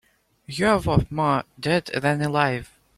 [0.47, 2.71] You're worth more dead than alive.